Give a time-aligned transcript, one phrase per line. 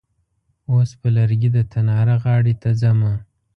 [0.71, 3.13] اوس په لرګي د تناره غاړې ته ځمه.